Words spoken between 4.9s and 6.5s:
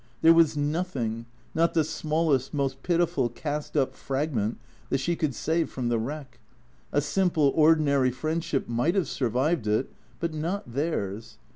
she could save from the wreck.